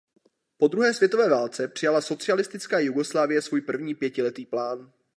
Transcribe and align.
Po 0.57 0.67
druhé 0.67 0.93
světové 0.93 1.29
válce 1.29 1.67
přijala 1.67 2.01
socialistická 2.01 2.79
Jugoslávie 2.79 3.41
svůj 3.41 3.61
první 3.61 3.95
pětiletý 3.95 4.45
plán. 4.45 4.93